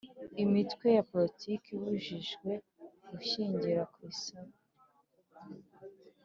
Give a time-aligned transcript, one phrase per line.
[0.43, 2.51] Imitwe ya politiki ibujijwe
[3.09, 4.55] gushingira ku isano